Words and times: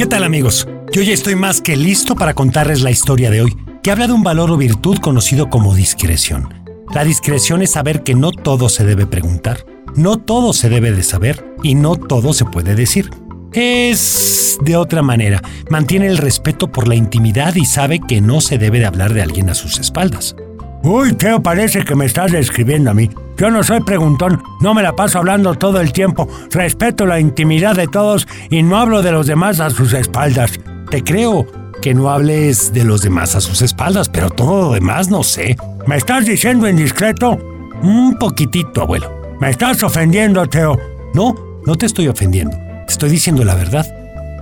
¿Qué 0.00 0.06
tal 0.06 0.24
amigos? 0.24 0.66
Yo 0.94 1.02
ya 1.02 1.12
estoy 1.12 1.34
más 1.34 1.60
que 1.60 1.76
listo 1.76 2.16
para 2.16 2.32
contarles 2.32 2.80
la 2.80 2.90
historia 2.90 3.30
de 3.30 3.42
hoy, 3.42 3.54
que 3.82 3.90
habla 3.90 4.06
de 4.06 4.14
un 4.14 4.22
valor 4.22 4.50
o 4.50 4.56
virtud 4.56 4.96
conocido 4.96 5.50
como 5.50 5.74
discreción. 5.74 6.54
La 6.94 7.04
discreción 7.04 7.60
es 7.60 7.72
saber 7.72 8.02
que 8.02 8.14
no 8.14 8.32
todo 8.32 8.70
se 8.70 8.86
debe 8.86 9.04
preguntar, 9.04 9.66
no 9.96 10.16
todo 10.16 10.54
se 10.54 10.70
debe 10.70 10.90
de 10.92 11.02
saber 11.02 11.54
y 11.62 11.74
no 11.74 11.96
todo 11.96 12.32
se 12.32 12.46
puede 12.46 12.74
decir. 12.74 13.10
Es 13.52 14.56
de 14.62 14.76
otra 14.76 15.02
manera, 15.02 15.42
mantiene 15.68 16.06
el 16.06 16.16
respeto 16.16 16.72
por 16.72 16.88
la 16.88 16.94
intimidad 16.94 17.54
y 17.56 17.66
sabe 17.66 18.00
que 18.00 18.22
no 18.22 18.40
se 18.40 18.56
debe 18.56 18.78
de 18.78 18.86
hablar 18.86 19.12
de 19.12 19.20
alguien 19.20 19.50
a 19.50 19.54
sus 19.54 19.78
espaldas. 19.78 20.34
Uy, 20.82 21.12
Teo, 21.12 21.42
parece 21.42 21.84
que 21.84 21.94
me 21.94 22.06
estás 22.06 22.32
describiendo 22.32 22.90
a 22.90 22.94
mí. 22.94 23.10
Yo 23.36 23.50
no 23.50 23.62
soy 23.62 23.80
preguntón, 23.80 24.42
no 24.60 24.72
me 24.72 24.82
la 24.82 24.96
paso 24.96 25.18
hablando 25.18 25.54
todo 25.54 25.80
el 25.80 25.92
tiempo, 25.92 26.26
respeto 26.50 27.04
la 27.04 27.20
intimidad 27.20 27.76
de 27.76 27.86
todos 27.86 28.26
y 28.48 28.62
no 28.62 28.78
hablo 28.78 29.02
de 29.02 29.12
los 29.12 29.26
demás 29.26 29.60
a 29.60 29.70
sus 29.70 29.92
espaldas. 29.92 30.58
Te 30.90 31.04
creo 31.04 31.46
que 31.82 31.92
no 31.92 32.10
hables 32.10 32.72
de 32.72 32.84
los 32.84 33.02
demás 33.02 33.36
a 33.36 33.40
sus 33.40 33.60
espaldas, 33.60 34.08
pero 34.08 34.30
todo 34.30 34.68
lo 34.68 34.72
demás 34.72 35.10
no 35.10 35.22
sé. 35.22 35.56
¿Me 35.86 35.96
estás 35.96 36.24
diciendo 36.24 36.68
indiscreto? 36.68 37.38
Un 37.82 38.16
poquitito, 38.18 38.82
abuelo. 38.82 39.10
Me 39.38 39.50
estás 39.50 39.82
ofendiendo, 39.82 40.46
Teo. 40.46 40.78
No, 41.14 41.34
no 41.66 41.76
te 41.76 41.86
estoy 41.86 42.08
ofendiendo. 42.08 42.56
Te 42.86 42.92
estoy 42.92 43.10
diciendo 43.10 43.44
la 43.44 43.54
verdad. 43.54 43.86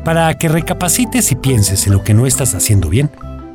Para 0.04 0.32
que 0.38 0.48
recapacites 0.48 1.32
y 1.32 1.36
pienses 1.36 1.86
en 1.86 1.94
lo 1.94 2.02
que 2.02 2.14
no 2.14 2.26
estás 2.26 2.54
haciendo 2.54 2.88
bien. 2.88 3.10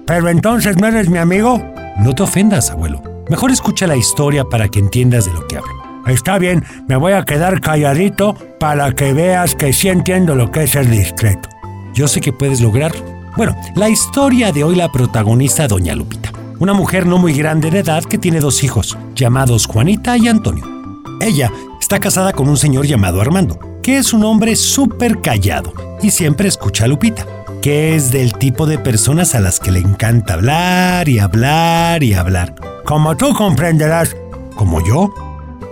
Pero 0.05 0.29
entonces 0.29 0.77
no 0.77 0.87
eres 0.87 1.09
mi 1.09 1.17
amigo. 1.17 1.63
No 1.99 2.13
te 2.13 2.23
ofendas, 2.23 2.71
abuelo. 2.71 3.01
Mejor 3.29 3.51
escucha 3.51 3.87
la 3.87 3.95
historia 3.95 4.43
para 4.43 4.67
que 4.67 4.79
entiendas 4.79 5.25
de 5.25 5.33
lo 5.33 5.47
que 5.47 5.57
hablo. 5.57 5.71
Está 6.07 6.37
bien, 6.37 6.65
me 6.89 6.97
voy 6.97 7.13
a 7.13 7.23
quedar 7.23 7.61
calladito 7.61 8.35
para 8.59 8.91
que 8.93 9.13
veas 9.13 9.55
que 9.55 9.71
sí 9.71 9.87
entiendo 9.87 10.35
lo 10.35 10.51
que 10.51 10.63
es 10.63 10.71
ser 10.71 10.89
discreto. 10.89 11.47
Yo 11.93 12.09
sé 12.09 12.19
que 12.19 12.33
puedes 12.33 12.59
lograrlo. 12.59 13.01
Bueno, 13.37 13.55
la 13.75 13.89
historia 13.89 14.51
de 14.51 14.65
hoy 14.65 14.75
la 14.75 14.91
protagoniza 14.91 15.67
Doña 15.67 15.95
Lupita, 15.95 16.31
una 16.59 16.73
mujer 16.73 17.05
no 17.05 17.17
muy 17.17 17.33
grande 17.33 17.71
de 17.71 17.79
edad 17.79 18.03
que 18.03 18.17
tiene 18.17 18.41
dos 18.41 18.63
hijos, 18.63 18.97
llamados 19.15 19.65
Juanita 19.65 20.17
y 20.17 20.27
Antonio. 20.27 20.65
Ella 21.21 21.51
está 21.79 21.99
casada 21.99 22.33
con 22.33 22.49
un 22.49 22.57
señor 22.57 22.85
llamado 22.85 23.21
Armando, 23.21 23.57
que 23.81 23.97
es 23.97 24.11
un 24.11 24.25
hombre 24.25 24.57
súper 24.57 25.21
callado 25.21 25.73
y 26.01 26.09
siempre 26.09 26.49
escucha 26.49 26.83
a 26.83 26.87
Lupita 26.87 27.25
que 27.63 27.95
es 27.95 28.11
del 28.11 28.33
tipo 28.33 28.65
de 28.65 28.77
personas 28.77 29.35
a 29.35 29.39
las 29.39 29.61
que 29.61 29.71
le 29.71 29.79
encanta 29.79 30.33
hablar 30.33 31.07
y 31.07 31.19
hablar 31.19 32.03
y 32.03 32.13
hablar. 32.13 32.55
Como 32.83 33.15
tú 33.15 33.33
comprenderás. 33.33 34.17
¿Como 34.57 34.85
yo? 34.85 35.13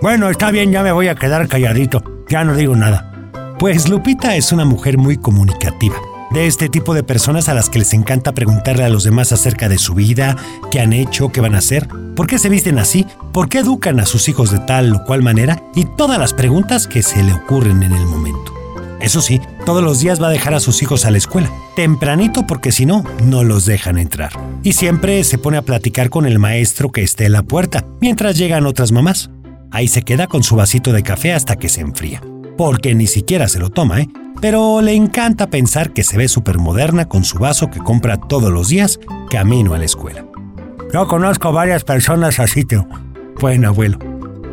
Bueno, 0.00 0.30
está 0.30 0.50
bien, 0.50 0.72
ya 0.72 0.82
me 0.82 0.90
voy 0.90 1.08
a 1.08 1.16
quedar 1.16 1.46
calladito. 1.48 2.02
Ya 2.30 2.44
no 2.44 2.54
digo 2.54 2.74
nada. 2.74 3.12
Pues 3.58 3.90
Lupita 3.90 4.36
es 4.36 4.52
una 4.52 4.64
mujer 4.64 4.96
muy 4.96 5.18
comunicativa. 5.18 5.96
De 6.30 6.46
este 6.46 6.70
tipo 6.70 6.94
de 6.94 7.02
personas 7.02 7.50
a 7.50 7.54
las 7.54 7.68
que 7.68 7.80
les 7.80 7.92
encanta 7.92 8.32
preguntarle 8.32 8.84
a 8.84 8.88
los 8.88 9.04
demás 9.04 9.30
acerca 9.32 9.68
de 9.68 9.76
su 9.76 9.92
vida, 9.92 10.34
qué 10.70 10.80
han 10.80 10.94
hecho, 10.94 11.30
qué 11.30 11.42
van 11.42 11.54
a 11.54 11.58
hacer, 11.58 11.88
por 12.16 12.26
qué 12.26 12.38
se 12.38 12.48
visten 12.48 12.78
así, 12.78 13.06
por 13.34 13.50
qué 13.50 13.58
educan 13.58 14.00
a 14.00 14.06
sus 14.06 14.30
hijos 14.30 14.50
de 14.50 14.60
tal 14.60 14.94
o 14.94 15.04
cual 15.04 15.22
manera 15.22 15.62
y 15.74 15.84
todas 15.84 16.18
las 16.18 16.32
preguntas 16.32 16.86
que 16.86 17.02
se 17.02 17.22
le 17.22 17.34
ocurren 17.34 17.82
en 17.82 17.92
el 17.92 18.06
momento. 18.06 18.61
Eso 19.02 19.20
sí, 19.20 19.40
todos 19.66 19.82
los 19.82 19.98
días 19.98 20.22
va 20.22 20.28
a 20.28 20.30
dejar 20.30 20.54
a 20.54 20.60
sus 20.60 20.80
hijos 20.80 21.04
a 21.04 21.10
la 21.10 21.18
escuela, 21.18 21.50
tempranito 21.74 22.46
porque 22.46 22.70
si 22.70 22.86
no, 22.86 23.04
no 23.24 23.42
los 23.42 23.66
dejan 23.66 23.98
entrar. 23.98 24.30
Y 24.62 24.74
siempre 24.74 25.24
se 25.24 25.38
pone 25.38 25.56
a 25.56 25.62
platicar 25.62 26.08
con 26.08 26.24
el 26.24 26.38
maestro 26.38 26.92
que 26.92 27.02
esté 27.02 27.26
en 27.26 27.32
la 27.32 27.42
puerta, 27.42 27.84
mientras 28.00 28.38
llegan 28.38 28.64
otras 28.64 28.92
mamás. 28.92 29.30
Ahí 29.72 29.88
se 29.88 30.02
queda 30.02 30.28
con 30.28 30.44
su 30.44 30.54
vasito 30.54 30.92
de 30.92 31.02
café 31.02 31.32
hasta 31.32 31.56
que 31.56 31.68
se 31.68 31.80
enfría. 31.80 32.22
Porque 32.56 32.94
ni 32.94 33.08
siquiera 33.08 33.48
se 33.48 33.58
lo 33.58 33.70
toma, 33.70 34.02
¿eh? 34.02 34.08
Pero 34.40 34.80
le 34.82 34.94
encanta 34.94 35.48
pensar 35.48 35.92
que 35.92 36.04
se 36.04 36.16
ve 36.16 36.28
súper 36.28 36.58
moderna 36.58 37.08
con 37.08 37.24
su 37.24 37.38
vaso 37.38 37.70
que 37.70 37.80
compra 37.80 38.18
todos 38.18 38.52
los 38.52 38.68
días 38.68 39.00
camino 39.30 39.74
a 39.74 39.78
la 39.78 39.84
escuela. 39.84 40.24
Yo 40.92 41.08
conozco 41.08 41.52
varias 41.52 41.82
personas 41.82 42.38
así, 42.38 42.64
Teo. 42.64 42.86
Bueno, 43.40 43.68
abuelo. 43.68 43.98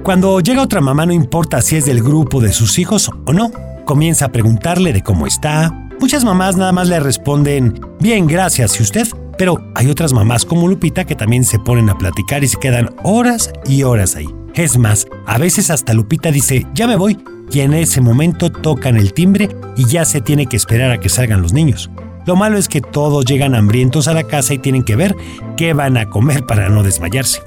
Cuando 0.04 0.40
llega 0.40 0.64
otra 0.64 0.82
mamá 0.82 1.06
no 1.06 1.14
importa 1.14 1.62
si 1.62 1.76
es 1.76 1.86
del 1.86 2.02
grupo 2.02 2.40
de 2.40 2.54
sus 2.54 2.80
hijos 2.80 3.12
o 3.26 3.34
no, 3.34 3.52
comienza 3.90 4.26
a 4.26 4.32
preguntarle 4.32 4.94
de 4.94 5.02
cómo 5.02 5.26
está. 5.26 5.74
Muchas 6.00 6.24
mamás 6.24 6.56
nada 6.56 6.72
más 6.72 6.88
le 6.88 7.00
responden, 7.00 7.82
bien, 8.00 8.28
gracias, 8.28 8.80
¿y 8.80 8.84
usted? 8.84 9.08
Pero 9.36 9.58
hay 9.74 9.90
otras 9.90 10.14
mamás 10.14 10.46
como 10.46 10.68
Lupita 10.68 11.06
que 11.06 11.16
también 11.16 11.44
se 11.44 11.58
ponen 11.58 11.90
a 11.90 11.98
platicar 11.98 12.44
y 12.44 12.48
se 12.50 12.60
quedan 12.60 12.92
horas 13.02 13.52
y 13.66 13.82
horas 13.82 14.16
ahí. 14.16 14.28
Es 14.54 14.78
más, 14.78 15.08
a 15.26 15.40
veces 15.40 15.72
hasta 15.72 15.96
Lupita 15.96 16.32
dice, 16.32 16.68
ya 16.76 16.86
me 16.86 16.98
voy, 16.98 17.18
y 17.52 17.62
en 17.62 17.74
ese 17.74 18.00
momento 18.00 18.52
tocan 18.52 18.96
el 18.96 19.12
timbre 19.12 19.50
y 19.76 19.86
ya 19.86 20.06
se 20.06 20.22
tiene 20.22 20.46
que 20.46 20.58
esperar 20.58 20.92
a 20.92 21.00
que 21.00 21.10
salgan 21.10 21.42
los 21.42 21.54
niños. 21.54 21.90
Lo 22.28 22.36
malo 22.36 22.60
es 22.60 22.68
que 22.68 22.82
todos 22.82 23.26
llegan 23.26 23.56
hambrientos 23.56 24.08
a 24.08 24.14
la 24.14 24.26
casa 24.26 24.54
y 24.54 24.60
tienen 24.60 24.84
que 24.84 24.98
ver 24.98 25.16
qué 25.58 25.74
van 25.74 25.98
a 25.98 26.12
comer 26.12 26.46
para 26.46 26.70
no 26.70 26.84
desmayarse. 26.84 27.42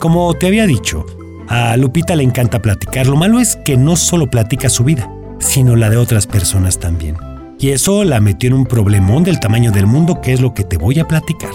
Como 0.00 0.34
te 0.34 0.48
había 0.48 0.66
dicho, 0.66 1.06
a 1.46 1.76
Lupita 1.76 2.16
le 2.16 2.24
encanta 2.24 2.60
platicar. 2.60 3.06
Lo 3.06 3.14
malo 3.14 3.38
es 3.38 3.54
que 3.64 3.76
no 3.76 3.94
solo 3.94 4.28
platica 4.28 4.68
su 4.68 4.82
vida, 4.82 5.08
sino 5.38 5.76
la 5.76 5.90
de 5.90 5.96
otras 5.96 6.26
personas 6.26 6.78
también. 6.78 7.16
Y 7.58 7.70
eso 7.70 8.04
la 8.04 8.20
metió 8.20 8.48
en 8.48 8.54
un 8.54 8.66
problemón 8.66 9.24
del 9.24 9.40
tamaño 9.40 9.72
del 9.72 9.86
mundo 9.86 10.20
que 10.20 10.32
es 10.32 10.40
lo 10.40 10.54
que 10.54 10.64
te 10.64 10.76
voy 10.76 11.00
a 11.00 11.08
platicar. 11.08 11.50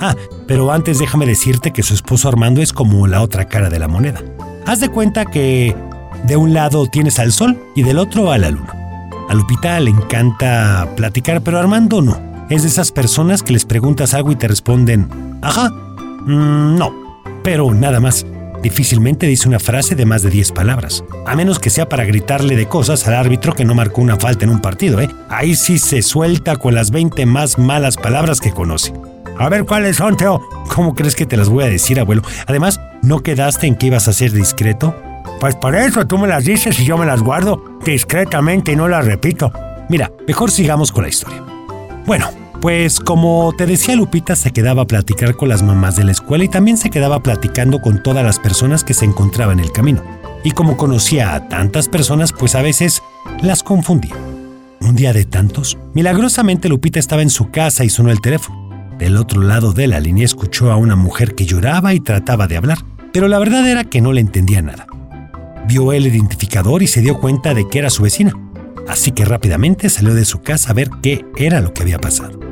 Ah, 0.00 0.14
pero 0.46 0.72
antes 0.72 0.98
déjame 0.98 1.26
decirte 1.26 1.72
que 1.72 1.82
su 1.82 1.94
esposo 1.94 2.28
Armando 2.28 2.62
es 2.62 2.72
como 2.72 3.06
la 3.06 3.22
otra 3.22 3.46
cara 3.46 3.68
de 3.70 3.78
la 3.78 3.88
moneda. 3.88 4.22
Haz 4.66 4.80
de 4.80 4.90
cuenta 4.90 5.26
que 5.26 5.74
de 6.26 6.36
un 6.36 6.54
lado 6.54 6.86
tienes 6.86 7.18
al 7.18 7.32
sol 7.32 7.58
y 7.74 7.82
del 7.82 7.98
otro 7.98 8.32
a 8.32 8.38
la 8.38 8.50
luna. 8.50 8.74
A 9.28 9.34
Lupita 9.34 9.78
le 9.80 9.90
encanta 9.90 10.88
platicar, 10.96 11.40
pero 11.42 11.58
Armando 11.58 12.02
no. 12.02 12.18
Es 12.50 12.62
de 12.62 12.68
esas 12.68 12.92
personas 12.92 13.42
que 13.42 13.52
les 13.52 13.64
preguntas 13.64 14.12
algo 14.12 14.32
y 14.32 14.36
te 14.36 14.48
responden, 14.48 15.08
ajá, 15.40 15.70
mm, 15.70 16.76
no, 16.76 16.92
pero 17.44 17.72
nada 17.72 18.00
más. 18.00 18.26
Difícilmente 18.62 19.26
dice 19.26 19.48
una 19.48 19.58
frase 19.58 19.94
de 19.94 20.04
más 20.04 20.22
de 20.22 20.30
10 20.30 20.52
palabras, 20.52 21.02
a 21.26 21.34
menos 21.34 21.58
que 21.58 21.70
sea 21.70 21.88
para 21.88 22.04
gritarle 22.04 22.56
de 22.56 22.66
cosas 22.66 23.06
al 23.08 23.14
árbitro 23.14 23.54
que 23.54 23.64
no 23.64 23.74
marcó 23.74 24.02
una 24.02 24.16
falta 24.16 24.44
en 24.44 24.50
un 24.50 24.60
partido, 24.60 25.00
¿eh? 25.00 25.08
Ahí 25.28 25.56
sí 25.56 25.78
se 25.78 26.02
suelta 26.02 26.56
con 26.56 26.74
las 26.74 26.90
20 26.90 27.24
más 27.26 27.58
malas 27.58 27.96
palabras 27.96 28.40
que 28.40 28.52
conoce. 28.52 28.92
A 29.38 29.48
ver 29.48 29.64
cuáles 29.64 29.96
son, 29.96 30.18
Teo. 30.18 30.42
¿Cómo 30.74 30.94
crees 30.94 31.16
que 31.16 31.24
te 31.24 31.38
las 31.38 31.48
voy 31.48 31.64
a 31.64 31.68
decir, 31.68 31.98
abuelo? 31.98 32.22
Además, 32.46 32.78
¿no 33.02 33.20
quedaste 33.20 33.66
en 33.66 33.76
que 33.76 33.86
ibas 33.86 34.06
a 34.06 34.12
ser 34.12 34.32
discreto? 34.32 34.94
Pues 35.40 35.56
por 35.56 35.74
eso 35.74 36.06
tú 36.06 36.18
me 36.18 36.28
las 36.28 36.44
dices 36.44 36.78
y 36.78 36.84
yo 36.84 36.98
me 36.98 37.06
las 37.06 37.22
guardo 37.22 37.78
discretamente 37.84 38.72
y 38.72 38.76
no 38.76 38.88
las 38.88 39.06
repito. 39.06 39.50
Mira, 39.88 40.12
mejor 40.28 40.50
sigamos 40.50 40.92
con 40.92 41.04
la 41.04 41.08
historia. 41.08 41.42
Bueno, 42.04 42.28
pues 42.60 43.00
como 43.00 43.54
te 43.56 43.64
decía 43.64 43.96
Lupita, 43.96 44.36
se 44.36 44.50
quedaba 44.50 44.82
a 44.82 44.86
platicar 44.86 45.34
con 45.36 45.48
las 45.48 45.62
mamás 45.62 45.96
de 45.96 46.04
la 46.04 46.12
escuela 46.12 46.44
y 46.44 46.48
también 46.48 46.76
se 46.76 46.90
quedaba 46.90 47.22
platicando 47.22 47.80
con 47.80 48.02
todas 48.02 48.24
las 48.24 48.38
personas 48.38 48.84
que 48.84 48.92
se 48.92 49.06
encontraban 49.06 49.58
en 49.58 49.64
el 49.64 49.72
camino. 49.72 50.02
Y 50.44 50.50
como 50.50 50.76
conocía 50.76 51.34
a 51.34 51.48
tantas 51.48 51.88
personas, 51.88 52.32
pues 52.32 52.54
a 52.54 52.62
veces 52.62 53.02
las 53.42 53.62
confundía. 53.62 54.14
Un 54.80 54.94
día 54.94 55.12
de 55.12 55.24
tantos, 55.24 55.78
milagrosamente 55.94 56.68
Lupita 56.68 56.98
estaba 56.98 57.22
en 57.22 57.30
su 57.30 57.50
casa 57.50 57.84
y 57.84 57.88
sonó 57.88 58.10
el 58.10 58.20
teléfono. 58.20 58.68
Del 58.98 59.16
otro 59.16 59.40
lado 59.40 59.72
de 59.72 59.86
la 59.86 59.98
línea 59.98 60.26
escuchó 60.26 60.70
a 60.70 60.76
una 60.76 60.96
mujer 60.96 61.34
que 61.34 61.46
lloraba 61.46 61.94
y 61.94 62.00
trataba 62.00 62.46
de 62.46 62.58
hablar, 62.58 62.78
pero 63.12 63.28
la 63.28 63.38
verdad 63.38 63.66
era 63.66 63.84
que 63.84 64.02
no 64.02 64.12
le 64.12 64.20
entendía 64.20 64.60
nada. 64.60 64.86
Vio 65.66 65.92
el 65.92 66.06
identificador 66.06 66.82
y 66.82 66.86
se 66.86 67.00
dio 67.00 67.18
cuenta 67.18 67.54
de 67.54 67.68
que 67.68 67.78
era 67.78 67.88
su 67.88 68.02
vecina, 68.02 68.34
así 68.88 69.12
que 69.12 69.24
rápidamente 69.24 69.88
salió 69.88 70.14
de 70.14 70.26
su 70.26 70.42
casa 70.42 70.70
a 70.70 70.74
ver 70.74 70.90
qué 71.02 71.24
era 71.36 71.60
lo 71.60 71.72
que 71.72 71.82
había 71.82 71.98
pasado. 71.98 72.49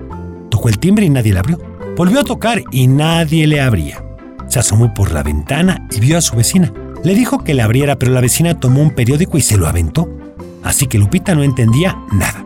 Tocó 0.58 0.70
el 0.70 0.80
timbre 0.80 1.06
y 1.06 1.10
nadie 1.10 1.32
le 1.32 1.38
abrió. 1.38 1.56
Volvió 1.96 2.19
a 2.19 2.24
tocar 2.24 2.64
y 2.72 2.88
nadie 2.88 3.46
le 3.46 3.60
abría. 3.60 4.02
Se 4.48 4.58
asomó 4.58 4.92
por 4.92 5.12
la 5.12 5.22
ventana 5.22 5.86
y 5.92 6.00
vio 6.00 6.19
a 6.19 6.20
su 6.20 6.34
vecina. 6.34 6.72
Le 7.04 7.14
dijo 7.14 7.44
que 7.44 7.54
le 7.54 7.62
abriera, 7.62 7.96
pero 7.96 8.10
la 8.10 8.20
vecina 8.20 8.58
tomó 8.58 8.82
un 8.82 8.91
periódico 8.91 9.38
y 9.38 9.41
se 9.41 9.56
lo 9.56 9.69
aventó. 9.69 10.08
Así 10.64 10.88
que 10.88 10.99
Lupita 10.99 11.37
no 11.37 11.44
entendía 11.44 11.96
nada. 12.10 12.44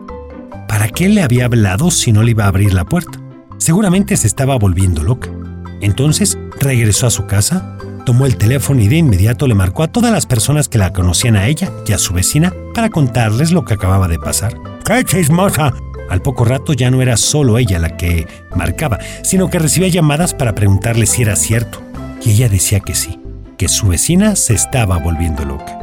¿Para 0.67 0.89
qué 0.89 1.09
le 1.09 1.23
había 1.23 1.45
hablado 1.45 1.89
si 1.89 2.11
no 2.11 2.21
le 2.21 2.29
iba 2.29 2.43
a 2.43 2.49
abrir 2.49 2.75
la 2.75 2.85
puerta? 2.85 3.19
Seguramente 3.57 4.15
se 4.15 4.27
estaba 4.27 4.59
volviendo 4.59 5.01
loca. 5.01 5.31
Entonces 5.81 6.37
regresó 6.59 7.07
a 7.07 7.09
su 7.09 7.25
casa, 7.25 7.79
tomó 8.05 8.27
el 8.27 8.37
teléfono 8.37 8.79
y 8.79 8.89
de 8.89 8.97
inmediato 8.97 9.47
le 9.47 9.55
marcó 9.55 9.81
a 9.81 9.91
todas 9.91 10.11
las 10.11 10.27
personas 10.27 10.69
que 10.69 10.77
la 10.77 10.93
conocían 10.93 11.35
a 11.35 11.47
ella 11.47 11.71
y 11.87 11.93
a 11.93 11.97
su 11.97 12.13
vecina 12.13 12.53
para 12.75 12.89
contarles 12.89 13.51
lo 13.51 13.65
que 13.65 13.73
acababa 13.73 14.07
de 14.07 14.19
pasar. 14.19 14.53
¡Qué 14.85 15.03
chismosa! 15.03 15.73
Al 16.13 16.21
poco 16.21 16.45
rato 16.45 16.73
ya 16.73 16.91
no 16.91 17.01
era 17.01 17.17
solo 17.17 17.57
ella 17.57 17.79
la 17.79 17.97
que 17.97 18.27
marcaba, 18.55 18.99
sino 19.23 19.49
que 19.49 19.57
recibía 19.57 19.87
llamadas 19.87 20.35
para 20.35 20.53
preguntarle 20.53 21.07
si 21.07 21.23
era 21.23 21.35
cierto. 21.35 21.81
Y 22.23 22.33
ella 22.33 22.49
decía 22.49 22.81
que 22.81 22.93
sí, 22.93 23.19
que 23.57 23.67
su 23.67 23.87
vecina 23.87 24.35
se 24.35 24.53
estaba 24.53 24.99
volviendo 24.99 25.43
loca. 25.43 25.75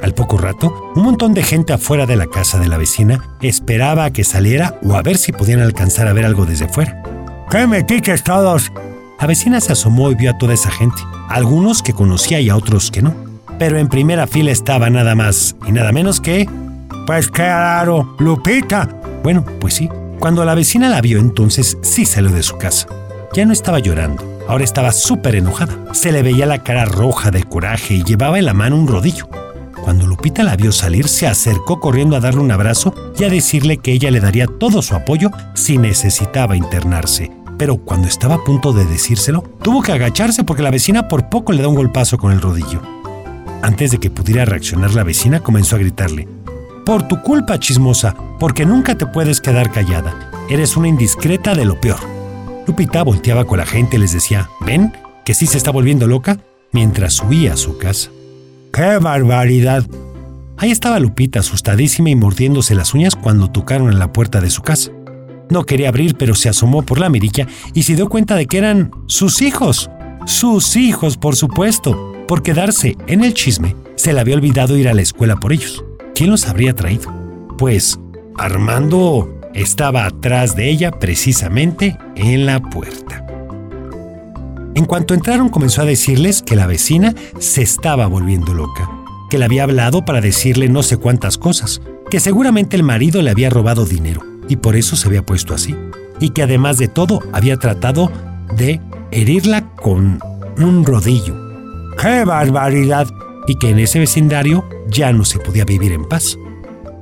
Al 0.00 0.14
poco 0.14 0.38
rato, 0.38 0.92
un 0.94 1.02
montón 1.02 1.34
de 1.34 1.42
gente 1.42 1.72
afuera 1.72 2.06
de 2.06 2.14
la 2.14 2.28
casa 2.28 2.60
de 2.60 2.68
la 2.68 2.76
vecina 2.76 3.36
esperaba 3.42 4.04
a 4.04 4.12
que 4.12 4.22
saliera 4.22 4.78
o 4.84 4.94
a 4.94 5.02
ver 5.02 5.18
si 5.18 5.32
podían 5.32 5.58
alcanzar 5.58 6.06
a 6.06 6.12
ver 6.12 6.26
algo 6.26 6.46
desde 6.46 6.68
fuera. 6.68 7.02
¿Qué 7.50 7.66
metiches 7.66 8.22
todos? 8.22 8.70
La 9.20 9.26
vecina 9.26 9.60
se 9.60 9.72
asomó 9.72 10.12
y 10.12 10.14
vio 10.14 10.30
a 10.30 10.38
toda 10.38 10.54
esa 10.54 10.70
gente, 10.70 11.02
algunos 11.28 11.82
que 11.82 11.92
conocía 11.92 12.38
y 12.38 12.50
a 12.50 12.56
otros 12.56 12.92
que 12.92 13.02
no. 13.02 13.16
Pero 13.58 13.78
en 13.78 13.88
primera 13.88 14.28
fila 14.28 14.52
estaba 14.52 14.90
nada 14.90 15.16
más 15.16 15.56
y 15.66 15.72
nada 15.72 15.90
menos 15.90 16.20
que... 16.20 16.48
Pues 17.04 17.28
qué 17.28 17.44
raro, 17.44 18.16
Lupita, 18.18 18.88
Bueno, 19.26 19.44
pues 19.58 19.74
sí. 19.74 19.88
Cuando 20.20 20.44
la 20.44 20.54
vecina 20.54 20.88
la 20.88 21.00
vio, 21.00 21.18
entonces 21.18 21.78
sí 21.82 22.04
salió 22.06 22.30
de 22.30 22.44
su 22.44 22.58
casa. 22.58 22.86
Ya 23.32 23.44
no 23.44 23.52
estaba 23.52 23.80
llorando, 23.80 24.22
ahora 24.46 24.62
estaba 24.62 24.92
súper 24.92 25.34
enojada. 25.34 25.76
Se 25.94 26.12
le 26.12 26.22
veía 26.22 26.46
la 26.46 26.62
cara 26.62 26.84
roja 26.84 27.32
de 27.32 27.42
coraje 27.42 27.94
y 27.94 28.04
llevaba 28.04 28.38
en 28.38 28.44
la 28.44 28.54
mano 28.54 28.76
un 28.76 28.86
rodillo. 28.86 29.28
Cuando 29.82 30.06
Lupita 30.06 30.44
la 30.44 30.54
vio 30.54 30.70
salir, 30.70 31.08
se 31.08 31.26
acercó 31.26 31.80
corriendo 31.80 32.14
a 32.14 32.20
darle 32.20 32.40
un 32.40 32.52
abrazo 32.52 32.94
y 33.18 33.24
a 33.24 33.28
decirle 33.28 33.78
que 33.78 33.90
ella 33.90 34.12
le 34.12 34.20
daría 34.20 34.46
todo 34.46 34.80
su 34.80 34.94
apoyo 34.94 35.32
si 35.54 35.76
necesitaba 35.76 36.56
internarse. 36.56 37.32
Pero 37.58 37.78
cuando 37.78 38.06
estaba 38.06 38.36
a 38.36 38.44
punto 38.44 38.72
de 38.72 38.84
decírselo, 38.84 39.42
tuvo 39.60 39.82
que 39.82 39.90
agacharse 39.90 40.44
porque 40.44 40.62
la 40.62 40.70
vecina 40.70 41.08
por 41.08 41.28
poco 41.30 41.52
le 41.52 41.62
da 41.62 41.68
un 41.68 41.74
golpazo 41.74 42.16
con 42.16 42.30
el 42.30 42.40
rodillo. 42.40 42.80
Antes 43.62 43.90
de 43.90 43.98
que 43.98 44.08
pudiera 44.08 44.44
reaccionar 44.44 44.94
la 44.94 45.02
vecina 45.02 45.40
comenzó 45.40 45.74
a 45.74 45.80
gritarle, 45.80 46.28
Por 46.86 47.08
tu 47.08 47.20
culpa, 47.20 47.58
chismosa, 47.58 48.14
porque 48.38 48.64
nunca 48.64 48.96
te 48.96 49.06
puedes 49.06 49.40
quedar 49.40 49.72
callada. 49.72 50.30
Eres 50.48 50.76
una 50.76 50.86
indiscreta 50.86 51.52
de 51.56 51.64
lo 51.64 51.80
peor. 51.80 51.98
Lupita 52.64 53.02
volteaba 53.02 53.44
con 53.44 53.58
la 53.58 53.66
gente 53.66 53.96
y 53.96 53.98
les 53.98 54.12
decía, 54.12 54.50
¿ven? 54.60 54.92
Que 55.24 55.34
sí 55.34 55.48
se 55.48 55.58
está 55.58 55.72
volviendo 55.72 56.06
loca, 56.06 56.38
mientras 56.70 57.20
huía 57.20 57.54
a 57.54 57.56
su 57.56 57.76
casa. 57.76 58.10
¡Qué 58.72 58.98
barbaridad! 58.98 59.84
Ahí 60.58 60.70
estaba 60.70 61.00
Lupita 61.00 61.40
asustadísima 61.40 62.10
y 62.10 62.14
mordiéndose 62.14 62.76
las 62.76 62.94
uñas 62.94 63.16
cuando 63.16 63.50
tocaron 63.50 63.90
en 63.90 63.98
la 63.98 64.12
puerta 64.12 64.40
de 64.40 64.50
su 64.50 64.62
casa. 64.62 64.92
No 65.50 65.64
quería 65.64 65.88
abrir, 65.88 66.16
pero 66.16 66.36
se 66.36 66.48
asomó 66.48 66.82
por 66.82 67.00
la 67.00 67.08
mirilla 67.08 67.48
y 67.74 67.82
se 67.82 67.96
dio 67.96 68.08
cuenta 68.08 68.36
de 68.36 68.46
que 68.46 68.58
eran 68.58 68.92
sus 69.08 69.42
hijos. 69.42 69.90
Sus 70.24 70.76
hijos, 70.76 71.16
por 71.16 71.34
supuesto. 71.34 72.14
Por 72.28 72.44
quedarse 72.44 72.96
en 73.08 73.24
el 73.24 73.34
chisme, 73.34 73.74
se 73.96 74.12
le 74.12 74.20
había 74.20 74.36
olvidado 74.36 74.76
ir 74.76 74.86
a 74.88 74.94
la 74.94 75.02
escuela 75.02 75.34
por 75.34 75.52
ellos. 75.52 75.82
¿Quién 76.16 76.30
los 76.30 76.48
habría 76.48 76.74
traído? 76.74 77.12
Pues 77.58 78.00
Armando 78.38 79.38
estaba 79.52 80.06
atrás 80.06 80.56
de 80.56 80.70
ella 80.70 80.90
precisamente 80.90 81.98
en 82.14 82.46
la 82.46 82.62
puerta. 82.62 83.26
En 84.74 84.86
cuanto 84.86 85.12
entraron 85.12 85.50
comenzó 85.50 85.82
a 85.82 85.84
decirles 85.84 86.40
que 86.40 86.56
la 86.56 86.66
vecina 86.66 87.14
se 87.38 87.60
estaba 87.60 88.06
volviendo 88.06 88.54
loca, 88.54 88.90
que 89.28 89.36
le 89.36 89.44
había 89.44 89.64
hablado 89.64 90.06
para 90.06 90.22
decirle 90.22 90.70
no 90.70 90.82
sé 90.82 90.96
cuántas 90.96 91.36
cosas, 91.36 91.82
que 92.10 92.18
seguramente 92.18 92.76
el 92.76 92.82
marido 92.82 93.20
le 93.20 93.30
había 93.30 93.50
robado 93.50 93.84
dinero 93.84 94.22
y 94.48 94.56
por 94.56 94.74
eso 94.74 94.96
se 94.96 95.08
había 95.08 95.26
puesto 95.26 95.52
así, 95.52 95.76
y 96.18 96.30
que 96.30 96.42
además 96.42 96.78
de 96.78 96.88
todo 96.88 97.20
había 97.34 97.58
tratado 97.58 98.10
de 98.56 98.80
herirla 99.10 99.68
con 99.74 100.18
un 100.56 100.82
rodillo. 100.86 101.36
¡Qué 102.00 102.24
barbaridad! 102.24 103.06
Y 103.46 103.56
que 103.56 103.68
en 103.68 103.80
ese 103.80 103.98
vecindario 103.98 104.66
ya 104.88 105.12
no 105.12 105.24
se 105.24 105.38
podía 105.38 105.64
vivir 105.64 105.92
en 105.92 106.04
paz. 106.04 106.38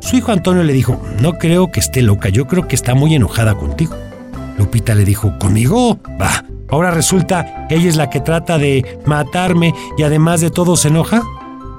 Su 0.01 0.17
hijo 0.17 0.33
Antonio 0.33 0.63
le 0.63 0.73
dijo, 0.73 1.01
no 1.21 1.35
creo 1.35 1.73
que 1.73 1.81
esté 1.81 2.03
loca, 2.03 2.29
yo 2.29 2.47
creo 2.47 2.69
que 2.69 2.75
está 2.75 2.95
muy 2.95 3.15
enojada 3.15 3.55
contigo. 3.55 3.95
Lupita 4.59 4.95
le 4.95 5.05
dijo, 5.05 5.39
¿conmigo? 5.39 5.99
Bah, 6.19 6.45
ahora 6.69 6.91
resulta 6.91 7.67
ella 7.71 7.89
es 7.89 7.97
la 7.97 8.11
que 8.11 8.21
trata 8.21 8.59
de 8.59 8.99
matarme 9.07 9.75
y 9.97 10.03
además 10.03 10.41
de 10.41 10.51
todo 10.51 10.77
se 10.77 10.89
enoja. 10.89 11.23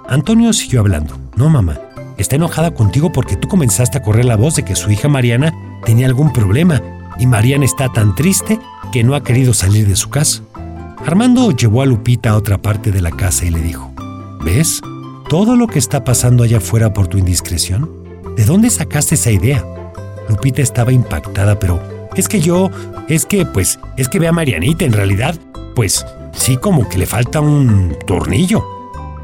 Antonio 0.08 0.54
siguió 0.54 0.80
hablando, 0.82 1.18
no 1.36 1.50
mamá, 1.50 1.80
está 2.18 2.36
enojada 2.36 2.74
contigo 2.74 3.12
porque 3.12 3.36
tú 3.36 3.48
comenzaste 3.48 3.98
a 3.98 4.02
correr 4.02 4.26
la 4.26 4.36
voz 4.36 4.56
de 4.56 4.64
que 4.64 4.76
su 4.76 4.92
hija 4.92 5.08
Mariana 5.08 5.54
tenía 5.86 6.08
algún 6.08 6.34
problema 6.34 6.82
y 7.18 7.28
Mariana 7.28 7.66
está 7.66 7.92
tan 7.92 8.16
triste 8.16 8.60
que 8.92 9.04
no 9.04 9.16
ha 9.16 9.24
querido 9.24 9.54
salir 9.54 9.88
de 9.88 9.96
su 9.96 10.10
casa. 10.10 10.42
Armando 11.06 11.52
llevó 11.52 11.82
a 11.82 11.86
Lupita 11.86 12.32
a 12.32 12.36
otra 12.36 12.58
parte 12.58 12.92
de 12.92 13.02
la 13.02 13.12
casa 13.12 13.46
y 13.46 13.52
le 13.52 13.62
dijo, 13.62 13.92
¿ves? 14.44 14.82
Todo 15.30 15.56
lo 15.56 15.66
que 15.66 15.80
está 15.80 16.04
pasando 16.04 16.44
allá 16.44 16.58
afuera 16.58 16.94
por 16.94 17.08
tu 17.08 17.18
indiscreción. 17.18 17.90
¿De 18.38 18.46
dónde 18.46 18.70
sacaste 18.70 19.16
esa 19.16 19.32
idea? 19.32 19.66
Lupita 20.30 20.62
estaba 20.62 20.92
impactada, 20.92 21.58
pero 21.58 21.82
es 22.16 22.28
que 22.28 22.40
yo, 22.40 22.70
es 23.08 23.26
que, 23.26 23.44
pues, 23.44 23.80
es 23.98 24.08
que 24.08 24.20
ve 24.20 24.28
a 24.28 24.32
Marianita 24.32 24.86
en 24.86 24.94
realidad, 24.94 25.36
pues, 25.74 26.06
sí 26.32 26.58
como 26.58 26.88
que 26.88 27.00
le 27.00 27.08
falta 27.08 27.42
un 27.42 27.98
tornillo. 28.06 28.64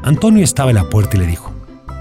Antonio 0.02 0.42
estaba 0.42 0.70
en 0.70 0.76
la 0.76 0.90
puerta 0.90 1.16
y 1.16 1.20
le 1.20 1.26
dijo, 1.28 1.52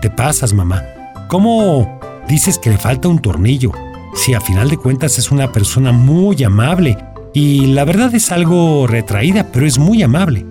te 0.02 0.10
pasas, 0.10 0.52
mamá. 0.54 0.84
¿Cómo 1.30 2.00
dices 2.28 2.58
que 2.58 2.72
le 2.72 2.80
falta 2.80 3.08
un 3.08 3.20
tornillo? 3.20 3.72
Si 4.16 4.34
a 4.34 4.42
final 4.42 4.70
de 4.70 4.78
cuentas 4.78 5.20
es 5.20 5.32
una 5.32 5.52
persona 5.52 5.92
muy 5.92 6.44
amable 6.44 6.98
y 7.36 7.68
la 7.68 7.86
verdad 7.86 8.14
es 8.16 8.32
algo 8.32 8.88
retraída, 8.88 9.52
pero 9.54 9.68
es 9.68 9.78
muy 9.78 10.02
amable. 10.02 10.44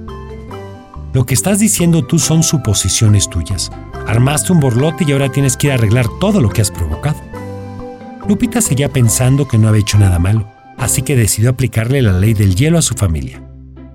Lo 1.13 1.27
que 1.27 1.35
estás 1.35 1.59
diciendo 1.59 2.05
tú 2.05 2.21
son 2.21 2.45
suposiciones 2.45 3.29
tuyas. 3.29 3.71
Armaste 4.07 4.53
un 4.53 4.61
borlote 4.61 5.05
y 5.07 5.13
ahora 5.13 5.31
tienes 5.31 5.57
que 5.57 5.67
ir 5.67 5.73
a 5.73 5.75
arreglar 5.75 6.07
todo 6.21 6.41
lo 6.41 6.51
que 6.51 6.61
has 6.61 6.71
provocado. 6.71 7.19
Lupita 8.29 8.61
seguía 8.61 8.89
pensando 8.89 9.49
que 9.49 9.59
no 9.59 9.69
había 9.69 9.81
hecho 9.81 9.99
nada 9.99 10.21
malo, 10.21 10.47
así 10.79 11.03
que 11.03 11.17
decidió 11.17 11.51
aplicarle 11.51 12.01
la 12.01 12.13
ley 12.13 12.33
del 12.33 12.55
hielo 12.55 12.79
a 12.79 12.83
su 12.83 12.95
familia, 12.95 13.43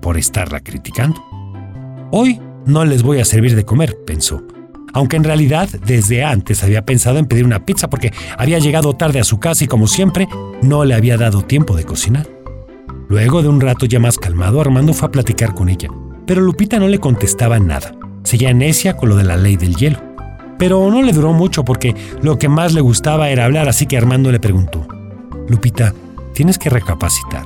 por 0.02 0.18
estarla 0.18 0.60
criticando. 0.60 1.24
Hoy 2.10 2.38
no 2.66 2.84
les 2.84 3.02
voy 3.02 3.20
a 3.20 3.24
servir 3.24 3.56
de 3.56 3.64
comer, 3.64 3.96
pensó, 4.06 4.42
aunque 4.92 5.16
en 5.16 5.24
realidad 5.24 5.70
desde 5.86 6.22
antes 6.22 6.62
había 6.62 6.84
pensado 6.84 7.18
en 7.18 7.26
pedir 7.26 7.46
una 7.46 7.64
pizza 7.64 7.88
porque 7.88 8.12
había 8.36 8.58
llegado 8.58 8.92
tarde 8.92 9.20
a 9.20 9.24
su 9.24 9.40
casa 9.40 9.64
y 9.64 9.68
como 9.68 9.86
siempre 9.86 10.28
no 10.60 10.84
le 10.84 10.94
había 10.94 11.16
dado 11.16 11.40
tiempo 11.42 11.76
de 11.76 11.84
cocinar. 11.84 12.28
Luego 13.08 13.40
de 13.40 13.48
un 13.48 13.60
rato 13.60 13.86
ya 13.86 14.00
más 14.00 14.18
calmado, 14.18 14.60
Armando 14.60 14.92
fue 14.92 15.08
a 15.08 15.12
platicar 15.12 15.54
con 15.54 15.70
ella, 15.70 15.88
pero 16.26 16.40
Lupita 16.40 16.78
no 16.78 16.88
le 16.88 16.98
contestaba 16.98 17.58
nada. 17.58 17.94
Seguía 18.24 18.52
necia 18.52 18.96
con 18.96 19.08
lo 19.08 19.16
de 19.16 19.24
la 19.24 19.36
ley 19.36 19.56
del 19.56 19.76
hielo. 19.76 20.00
Pero 20.58 20.90
no 20.90 21.02
le 21.02 21.12
duró 21.12 21.32
mucho 21.32 21.64
porque 21.64 21.94
lo 22.22 22.38
que 22.38 22.48
más 22.48 22.72
le 22.74 22.80
gustaba 22.80 23.30
era 23.30 23.44
hablar, 23.44 23.68
así 23.68 23.86
que 23.86 23.96
Armando 23.96 24.32
le 24.32 24.40
preguntó, 24.40 24.86
Lupita, 25.48 25.94
tienes 26.34 26.58
que 26.58 26.70
recapacitar. 26.70 27.44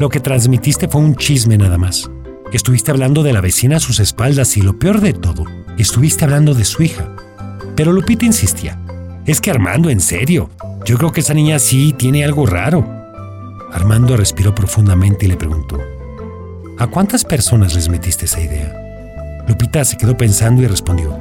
Lo 0.00 0.08
que 0.08 0.20
transmitiste 0.20 0.88
fue 0.88 1.00
un 1.00 1.14
chisme 1.14 1.56
nada 1.56 1.78
más. 1.78 2.10
Estuviste 2.52 2.90
hablando 2.90 3.22
de 3.22 3.32
la 3.32 3.40
vecina 3.40 3.76
a 3.76 3.80
sus 3.80 4.00
espaldas 4.00 4.56
y 4.56 4.62
lo 4.62 4.78
peor 4.78 5.00
de 5.00 5.12
todo, 5.12 5.44
estuviste 5.78 6.24
hablando 6.24 6.54
de 6.54 6.64
su 6.64 6.82
hija. 6.82 7.14
Pero 7.74 7.92
Lupita 7.92 8.24
insistía. 8.24 8.80
Es 9.26 9.40
que 9.40 9.50
Armando, 9.50 9.90
en 9.90 10.00
serio, 10.00 10.50
yo 10.84 10.96
creo 10.96 11.12
que 11.12 11.20
esa 11.20 11.34
niña 11.34 11.58
sí 11.58 11.94
tiene 11.96 12.24
algo 12.24 12.46
raro. 12.46 12.86
Armando 13.72 14.16
respiró 14.16 14.54
profundamente 14.54 15.26
y 15.26 15.28
le 15.28 15.36
preguntó, 15.36 15.78
¿A 16.78 16.86
cuántas 16.86 17.24
personas 17.24 17.74
les 17.74 17.88
metiste 17.88 18.26
esa 18.26 18.38
idea? 18.38 18.70
Lupita 19.48 19.82
se 19.84 19.96
quedó 19.96 20.14
pensando 20.14 20.60
y 20.60 20.66
respondió, 20.66 21.18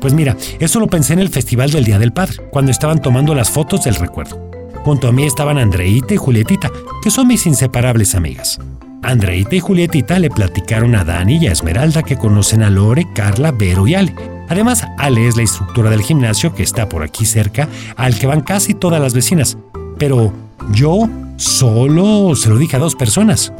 Pues 0.00 0.14
mira, 0.14 0.34
eso 0.60 0.80
lo 0.80 0.86
pensé 0.86 1.12
en 1.12 1.18
el 1.18 1.28
Festival 1.28 1.70
del 1.70 1.84
Día 1.84 1.98
del 1.98 2.14
Padre, 2.14 2.36
cuando 2.50 2.70
estaban 2.70 3.02
tomando 3.02 3.34
las 3.34 3.50
fotos 3.50 3.84
del 3.84 3.96
recuerdo. 3.96 4.50
Junto 4.82 5.08
a 5.08 5.12
mí 5.12 5.24
estaban 5.24 5.58
Andreita 5.58 6.14
y 6.14 6.16
Julietita, 6.16 6.70
que 7.02 7.10
son 7.10 7.28
mis 7.28 7.44
inseparables 7.44 8.14
amigas. 8.14 8.58
Andreita 9.02 9.56
y 9.56 9.60
Julietita 9.60 10.18
le 10.18 10.30
platicaron 10.30 10.94
a 10.94 11.04
Dani 11.04 11.36
y 11.36 11.48
a 11.48 11.52
Esmeralda 11.52 12.02
que 12.02 12.16
conocen 12.16 12.62
a 12.62 12.70
Lore, 12.70 13.06
Carla, 13.14 13.52
Vero 13.52 13.86
y 13.86 13.94
Ale. 13.94 14.14
Además, 14.48 14.86
Ale 14.96 15.28
es 15.28 15.36
la 15.36 15.42
instructora 15.42 15.90
del 15.90 16.02
gimnasio 16.02 16.54
que 16.54 16.62
está 16.62 16.88
por 16.88 17.02
aquí 17.02 17.26
cerca, 17.26 17.68
al 17.96 18.18
que 18.18 18.26
van 18.26 18.40
casi 18.40 18.72
todas 18.72 19.02
las 19.02 19.12
vecinas. 19.12 19.58
Pero 19.98 20.32
yo 20.72 21.10
solo 21.36 22.34
se 22.36 22.48
lo 22.48 22.56
dije 22.56 22.76
a 22.76 22.80
dos 22.80 22.94
personas. 22.94 23.52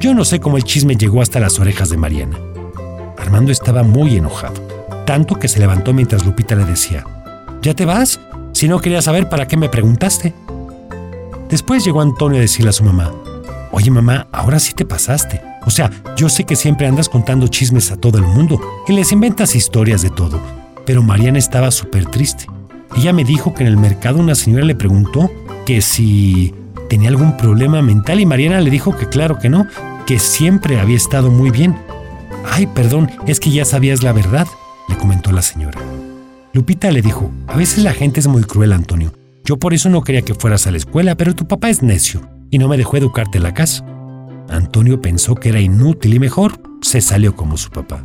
Yo 0.00 0.14
no 0.14 0.24
sé 0.24 0.38
cómo 0.38 0.56
el 0.56 0.64
chisme 0.64 0.96
llegó 0.96 1.22
hasta 1.22 1.40
las 1.40 1.58
orejas 1.58 1.90
de 1.90 1.96
Mariana. 1.96 2.38
Armando 3.18 3.50
estaba 3.50 3.82
muy 3.82 4.16
enojado, 4.16 4.54
tanto 5.04 5.34
que 5.34 5.48
se 5.48 5.58
levantó 5.58 5.92
mientras 5.92 6.24
Lupita 6.24 6.54
le 6.54 6.64
decía, 6.64 7.04
¿Ya 7.62 7.74
te 7.74 7.84
vas? 7.84 8.20
Si 8.52 8.68
no 8.68 8.80
quería 8.80 9.02
saber, 9.02 9.28
¿para 9.28 9.48
qué 9.48 9.56
me 9.56 9.68
preguntaste? 9.68 10.34
Después 11.48 11.84
llegó 11.84 12.00
Antonio 12.00 12.38
a 12.38 12.42
decirle 12.42 12.70
a 12.70 12.72
su 12.72 12.84
mamá, 12.84 13.12
Oye 13.72 13.90
mamá, 13.90 14.28
ahora 14.32 14.60
sí 14.60 14.72
te 14.72 14.84
pasaste. 14.84 15.42
O 15.66 15.70
sea, 15.70 15.90
yo 16.16 16.28
sé 16.28 16.44
que 16.44 16.56
siempre 16.56 16.86
andas 16.86 17.08
contando 17.08 17.48
chismes 17.48 17.90
a 17.90 17.96
todo 17.96 18.18
el 18.18 18.24
mundo 18.24 18.60
y 18.86 18.92
les 18.92 19.12
inventas 19.12 19.54
historias 19.54 20.00
de 20.02 20.10
todo. 20.10 20.40
Pero 20.86 21.02
Mariana 21.02 21.38
estaba 21.38 21.70
súper 21.70 22.06
triste. 22.06 22.46
Ella 22.96 23.12
me 23.12 23.24
dijo 23.24 23.52
que 23.52 23.64
en 23.64 23.68
el 23.68 23.76
mercado 23.76 24.18
una 24.18 24.34
señora 24.34 24.64
le 24.64 24.74
preguntó 24.74 25.30
que 25.66 25.82
si 25.82 26.54
tenía 26.88 27.08
algún 27.08 27.36
problema 27.36 27.82
mental 27.82 28.20
y 28.20 28.26
Mariana 28.26 28.60
le 28.60 28.70
dijo 28.70 28.96
que 28.96 29.08
claro 29.08 29.38
que 29.38 29.48
no, 29.48 29.66
que 30.06 30.18
siempre 30.18 30.80
había 30.80 30.96
estado 30.96 31.30
muy 31.30 31.50
bien. 31.50 31.76
Ay, 32.50 32.66
perdón, 32.66 33.10
es 33.26 33.40
que 33.40 33.50
ya 33.50 33.64
sabías 33.64 34.02
la 34.02 34.12
verdad, 34.12 34.46
le 34.88 34.96
comentó 34.96 35.32
la 35.32 35.42
señora. 35.42 35.80
Lupita 36.52 36.90
le 36.90 37.02
dijo, 37.02 37.30
a 37.46 37.56
veces 37.56 37.84
la 37.84 37.92
gente 37.92 38.20
es 38.20 38.26
muy 38.26 38.42
cruel, 38.42 38.72
Antonio. 38.72 39.12
Yo 39.44 39.58
por 39.58 39.74
eso 39.74 39.88
no 39.88 40.02
quería 40.02 40.22
que 40.22 40.34
fueras 40.34 40.66
a 40.66 40.70
la 40.70 40.78
escuela, 40.78 41.14
pero 41.14 41.34
tu 41.34 41.46
papá 41.46 41.70
es 41.70 41.82
necio 41.82 42.20
y 42.50 42.58
no 42.58 42.68
me 42.68 42.76
dejó 42.76 42.96
educarte 42.96 43.38
en 43.38 43.44
la 43.44 43.54
casa. 43.54 43.84
Antonio 44.48 45.00
pensó 45.00 45.34
que 45.34 45.50
era 45.50 45.60
inútil 45.60 46.14
y 46.14 46.18
mejor 46.18 46.60
se 46.80 47.00
salió 47.00 47.36
como 47.36 47.56
su 47.56 47.70
papá. 47.70 48.02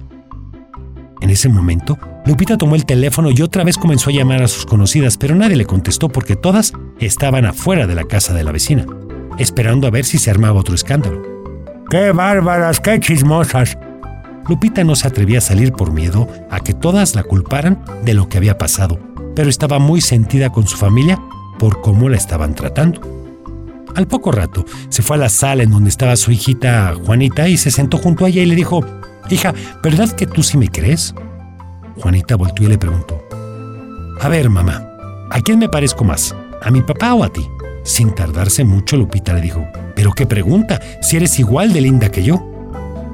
En 1.21 1.29
ese 1.29 1.47
momento, 1.47 1.97
Lupita 2.25 2.57
tomó 2.57 2.75
el 2.75 2.85
teléfono 2.85 3.31
y 3.31 3.41
otra 3.41 3.63
vez 3.63 3.77
comenzó 3.77 4.09
a 4.09 4.13
llamar 4.13 4.43
a 4.43 4.47
sus 4.49 4.65
conocidas, 4.65 5.17
pero 5.17 5.35
nadie 5.35 5.55
le 5.55 5.65
contestó 5.65 6.09
porque 6.09 6.35
todas 6.35 6.73
estaban 7.00 7.45
afuera 7.45 7.88
de 7.88 7.95
la 7.95 8.03
casa 8.05 8.33
de 8.33 8.43
la 8.43 8.51
vecina, 8.51 8.85
esperando 9.38 9.88
a 9.88 9.91
ver 9.91 10.05
si 10.05 10.17
se 10.17 10.31
armaba 10.31 10.59
otro 10.59 10.75
escándalo. 10.75 11.21
¡Qué 11.89 12.12
bárbaras, 12.12 12.79
qué 12.79 13.00
chismosas! 13.00 13.77
Lupita 14.47 14.83
no 14.83 14.95
se 14.95 15.07
atrevía 15.07 15.38
a 15.38 15.41
salir 15.41 15.71
por 15.71 15.91
miedo 15.91 16.27
a 16.50 16.59
que 16.59 16.73
todas 16.73 17.15
la 17.15 17.23
culparan 17.23 17.83
de 18.03 18.13
lo 18.13 18.27
que 18.27 18.38
había 18.38 18.57
pasado, 18.57 19.00
pero 19.35 19.50
estaba 19.50 19.79
muy 19.79 20.01
sentida 20.01 20.51
con 20.51 20.67
su 20.67 20.77
familia 20.77 21.19
por 21.59 21.81
cómo 21.81 22.09
la 22.09 22.17
estaban 22.17 22.53
tratando. 22.55 23.01
Al 23.95 24.07
poco 24.07 24.31
rato 24.31 24.65
se 24.89 25.01
fue 25.01 25.17
a 25.17 25.19
la 25.19 25.29
sala 25.29 25.63
en 25.63 25.71
donde 25.71 25.89
estaba 25.89 26.15
su 26.15 26.31
hijita 26.31 26.93
Juanita 27.05 27.47
y 27.47 27.57
se 27.57 27.71
sentó 27.71 27.97
junto 27.97 28.25
a 28.25 28.29
ella 28.29 28.41
y 28.41 28.47
le 28.47 28.55
dijo, 28.55 28.83
Hija, 29.29 29.53
¿verdad 29.81 30.12
que 30.12 30.27
tú 30.27 30.43
sí 30.43 30.57
me 30.57 30.67
crees? 30.67 31.13
Juanita 32.01 32.35
volteó 32.35 32.65
y 32.65 32.69
le 32.69 32.77
preguntó, 32.77 33.23
A 34.19 34.27
ver, 34.29 34.50
mamá, 34.50 34.83
¿a 35.29 35.41
quién 35.41 35.59
me 35.59 35.69
parezco 35.69 36.03
más? 36.03 36.35
¿A 36.63 36.72
mi 36.72 36.82
papá 36.82 37.13
o 37.13 37.24
a 37.24 37.29
ti? 37.29 37.48
Sin 37.84 38.15
tardarse 38.15 38.63
mucho, 38.63 38.96
Lupita 38.96 39.34
le 39.34 39.41
dijo, 39.41 39.67
¿pero 39.96 40.13
qué 40.13 40.25
pregunta? 40.25 40.79
Si 41.01 41.17
eres 41.17 41.38
igual 41.39 41.74
de 41.74 41.82
linda 41.82 42.10
que 42.10 42.24
yo. 42.24 42.41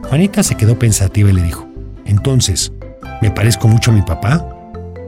Juanita 0.08 0.44
se 0.44 0.56
quedó 0.56 0.78
pensativa 0.78 1.30
y 1.30 1.34
le 1.34 1.42
dijo, 1.42 1.68
Entonces, 2.06 2.72
¿me 3.22 3.32
parezco 3.32 3.68
mucho 3.68 3.90
a 3.90 3.96
mi 3.96 4.04
papá? 4.04 4.46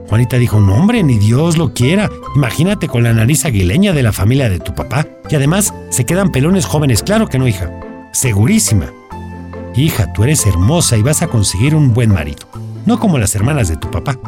Juanita 0.08 0.36
dijo, 0.36 0.60
no 0.60 0.74
hombre, 0.74 1.02
ni 1.02 1.18
Dios 1.18 1.56
lo 1.56 1.72
quiera. 1.72 2.10
Imagínate 2.34 2.88
con 2.88 3.04
la 3.04 3.12
nariz 3.12 3.44
aguileña 3.44 3.92
de 3.92 4.02
la 4.02 4.12
familia 4.12 4.50
de 4.50 4.58
tu 4.58 4.74
papá. 4.74 5.06
Y 5.30 5.36
además, 5.36 5.72
se 5.90 6.04
quedan 6.04 6.32
pelones 6.32 6.66
jóvenes, 6.66 7.02
claro 7.02 7.28
que 7.28 7.38
no, 7.38 7.48
hija. 7.48 7.70
Segurísima. 8.12 8.92
Hija, 9.74 10.12
tú 10.12 10.24
eres 10.24 10.44
hermosa 10.46 10.98
y 10.98 11.02
vas 11.02 11.22
a 11.22 11.28
conseguir 11.28 11.74
un 11.74 11.94
buen 11.94 12.12
marido. 12.12 12.46
No 12.84 12.98
como 12.98 13.18
las 13.18 13.34
hermanas 13.34 13.68
de 13.68 13.76
tu 13.76 13.90
papá. 13.90 14.18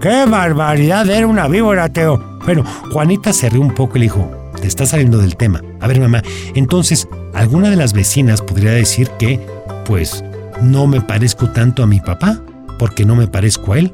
¡Qué 0.00 0.24
barbaridad! 0.24 1.10
Era 1.10 1.26
una 1.26 1.48
víbora, 1.48 1.88
Teo. 1.92 2.37
Bueno, 2.48 2.64
Juanita 2.92 3.34
se 3.34 3.50
rió 3.50 3.60
un 3.60 3.74
poco 3.74 3.96
y 3.96 3.98
le 3.98 4.04
dijo, 4.04 4.26
te 4.58 4.66
está 4.66 4.86
saliendo 4.86 5.18
del 5.18 5.36
tema. 5.36 5.62
A 5.80 5.86
ver, 5.86 6.00
mamá, 6.00 6.22
entonces, 6.54 7.06
¿alguna 7.34 7.68
de 7.68 7.76
las 7.76 7.92
vecinas 7.92 8.40
podría 8.40 8.70
decir 8.70 9.10
que, 9.18 9.38
pues, 9.84 10.24
no 10.62 10.86
me 10.86 11.02
parezco 11.02 11.50
tanto 11.50 11.82
a 11.82 11.86
mi 11.86 12.00
papá? 12.00 12.40
Porque 12.78 13.04
no 13.04 13.16
me 13.16 13.26
parezco 13.26 13.74
a 13.74 13.80
él. 13.80 13.92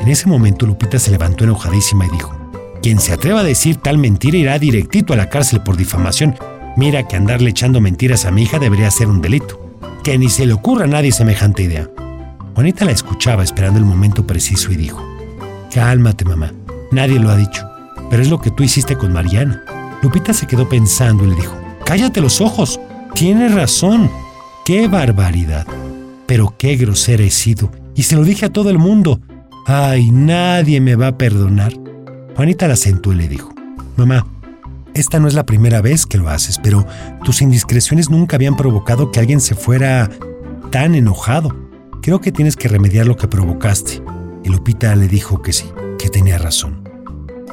En 0.00 0.08
ese 0.08 0.28
momento 0.28 0.66
Lupita 0.66 0.98
se 0.98 1.12
levantó 1.12 1.44
enojadísima 1.44 2.04
y 2.06 2.08
dijo, 2.08 2.36
quien 2.82 2.98
se 2.98 3.12
atreva 3.12 3.42
a 3.42 3.44
decir 3.44 3.76
tal 3.76 3.96
mentira 3.96 4.38
irá 4.38 4.58
directito 4.58 5.12
a 5.12 5.16
la 5.16 5.28
cárcel 5.30 5.60
por 5.60 5.76
difamación. 5.76 6.34
Mira 6.76 7.06
que 7.06 7.14
andarle 7.14 7.50
echando 7.50 7.80
mentiras 7.80 8.24
a 8.24 8.32
mi 8.32 8.42
hija 8.42 8.58
debería 8.58 8.90
ser 8.90 9.06
un 9.06 9.20
delito. 9.20 9.78
Que 10.02 10.18
ni 10.18 10.30
se 10.30 10.46
le 10.46 10.52
ocurra 10.52 10.86
a 10.86 10.88
nadie 10.88 11.12
semejante 11.12 11.62
idea. 11.62 11.88
Juanita 12.56 12.84
la 12.84 12.90
escuchaba 12.90 13.44
esperando 13.44 13.78
el 13.78 13.84
momento 13.84 14.26
preciso 14.26 14.72
y 14.72 14.76
dijo, 14.76 15.00
Cálmate, 15.72 16.24
mamá. 16.24 16.52
Nadie 16.92 17.18
lo 17.18 17.30
ha 17.30 17.36
dicho. 17.36 17.68
Pero 18.10 18.22
es 18.22 18.28
lo 18.28 18.40
que 18.40 18.50
tú 18.50 18.62
hiciste 18.62 18.96
con 18.96 19.12
Mariana. 19.12 19.64
Lupita 20.02 20.32
se 20.32 20.46
quedó 20.46 20.68
pensando 20.68 21.24
y 21.24 21.28
le 21.28 21.34
dijo, 21.34 21.56
Cállate 21.84 22.20
los 22.20 22.40
ojos. 22.40 22.78
Tienes 23.14 23.54
razón. 23.54 24.10
¡Qué 24.64 24.86
barbaridad! 24.88 25.66
Pero 26.26 26.54
qué 26.56 26.76
grosera 26.76 27.24
he 27.24 27.30
sido. 27.30 27.70
Y 27.94 28.04
se 28.04 28.16
lo 28.16 28.24
dije 28.24 28.46
a 28.46 28.52
todo 28.52 28.70
el 28.70 28.78
mundo. 28.78 29.20
Ay, 29.66 30.10
nadie 30.10 30.80
me 30.80 30.96
va 30.96 31.08
a 31.08 31.18
perdonar. 31.18 31.72
Juanita 32.36 32.68
la 32.68 32.76
sentó 32.76 33.12
y 33.12 33.16
le 33.16 33.28
dijo, 33.28 33.52
Mamá, 33.96 34.26
esta 34.94 35.18
no 35.18 35.28
es 35.28 35.34
la 35.34 35.46
primera 35.46 35.80
vez 35.80 36.06
que 36.06 36.18
lo 36.18 36.28
haces, 36.28 36.58
pero 36.62 36.86
tus 37.24 37.42
indiscreciones 37.42 38.10
nunca 38.10 38.36
habían 38.36 38.56
provocado 38.56 39.10
que 39.10 39.20
alguien 39.20 39.40
se 39.40 39.54
fuera 39.54 40.10
tan 40.70 40.94
enojado. 40.94 41.54
Creo 42.02 42.20
que 42.20 42.32
tienes 42.32 42.56
que 42.56 42.68
remediar 42.68 43.06
lo 43.06 43.16
que 43.16 43.28
provocaste. 43.28 44.02
Y 44.44 44.48
Lupita 44.48 44.94
le 44.96 45.08
dijo 45.08 45.40
que 45.40 45.52
sí, 45.52 45.66
que 45.98 46.08
tenía 46.08 46.38
razón. 46.38 46.81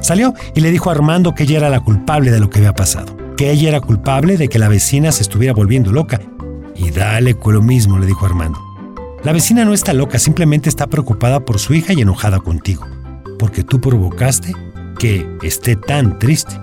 Salió 0.01 0.34
y 0.56 0.62
le 0.62 0.72
dijo 0.72 0.89
a 0.89 0.94
Armando 0.94 1.36
que 1.36 1.44
ella 1.44 1.58
era 1.58 1.70
la 1.70 1.82
culpable 1.82 2.32
de 2.32 2.39
lo 2.39 2.50
que 2.50 2.60
había 2.60 2.74
pasado, 2.74 3.15
que 3.36 3.51
ella 3.51 3.70
era 3.70 3.82
culpable 3.82 4.38
de 4.38 4.48
que 4.48 4.60
la 4.60 4.70
vecina 4.70 5.12
se 5.12 5.24
estuviera 5.24 5.53
volviendo 5.53 5.91
loca. 5.91 6.22
Y 6.75 6.91
dale 6.91 7.36
con 7.36 7.53
lo 7.53 7.62
mismo, 7.62 7.98
le 8.00 8.06
dijo 8.06 8.25
Armando. 8.25 8.60
La 9.24 9.34
vecina 9.34 9.65
no 9.65 9.74
está 9.74 9.94
loca, 9.94 10.18
simplemente 10.18 10.70
está 10.70 10.88
preocupada 10.88 11.41
por 11.41 11.60
su 11.60 11.74
hija 11.74 11.91
y 11.91 12.01
enojada 12.01 12.39
contigo, 12.39 12.86
porque 13.38 13.63
tú 13.63 13.82
provocaste 13.82 14.53
que 14.98 15.27
esté 15.44 15.75
tan 15.75 16.18
triste. 16.20 16.58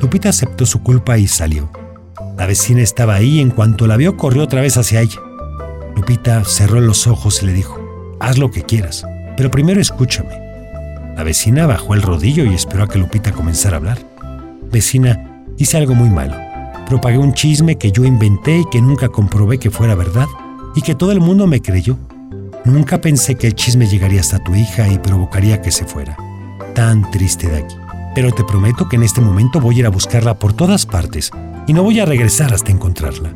Lupita 0.00 0.30
aceptó 0.30 0.64
su 0.64 0.82
culpa 0.82 1.18
y 1.18 1.26
salió. 1.26 1.70
La 2.38 2.46
vecina 2.46 2.80
estaba 2.80 3.16
ahí 3.16 3.38
y 3.38 3.40
en 3.40 3.50
cuanto 3.50 3.86
la 3.86 3.96
vio 3.96 4.16
corrió 4.16 4.44
otra 4.44 4.62
vez 4.62 4.78
hacia 4.78 5.02
ella. 5.02 5.20
Lupita 5.94 6.44
cerró 6.44 6.80
los 6.80 7.06
ojos 7.06 7.42
y 7.42 7.46
le 7.46 7.52
dijo, 7.52 8.16
haz 8.20 8.38
lo 8.38 8.50
que 8.50 8.62
quieras, 8.62 9.04
pero 9.36 9.50
primero 9.50 9.80
escúchame. 9.80 10.47
La 11.18 11.24
vecina 11.24 11.66
bajó 11.66 11.94
el 11.94 12.02
rodillo 12.02 12.44
y 12.44 12.54
esperó 12.54 12.84
a 12.84 12.88
que 12.88 12.96
Lupita 12.96 13.32
comenzara 13.32 13.74
a 13.74 13.78
hablar. 13.78 13.98
Vecina, 14.70 15.42
hice 15.56 15.76
algo 15.76 15.96
muy 15.96 16.08
malo. 16.10 16.36
Propagué 16.86 17.18
un 17.18 17.34
chisme 17.34 17.76
que 17.76 17.90
yo 17.90 18.04
inventé 18.04 18.58
y 18.58 18.64
que 18.70 18.80
nunca 18.80 19.08
comprobé 19.08 19.58
que 19.58 19.72
fuera 19.72 19.96
verdad 19.96 20.28
y 20.76 20.80
que 20.80 20.94
todo 20.94 21.10
el 21.10 21.18
mundo 21.18 21.48
me 21.48 21.60
creyó. 21.60 21.98
Nunca 22.64 23.00
pensé 23.00 23.34
que 23.34 23.48
el 23.48 23.56
chisme 23.56 23.88
llegaría 23.88 24.20
hasta 24.20 24.38
tu 24.44 24.54
hija 24.54 24.86
y 24.86 25.00
provocaría 25.00 25.60
que 25.60 25.72
se 25.72 25.84
fuera. 25.84 26.16
Tan 26.72 27.10
triste 27.10 27.48
de 27.48 27.64
aquí. 27.64 27.74
Pero 28.14 28.30
te 28.30 28.44
prometo 28.44 28.88
que 28.88 28.94
en 28.94 29.02
este 29.02 29.20
momento 29.20 29.60
voy 29.60 29.74
a 29.74 29.78
ir 29.80 29.86
a 29.86 29.90
buscarla 29.90 30.38
por 30.38 30.52
todas 30.52 30.86
partes 30.86 31.32
y 31.66 31.72
no 31.72 31.82
voy 31.82 31.98
a 31.98 32.06
regresar 32.06 32.54
hasta 32.54 32.70
encontrarla. 32.70 33.34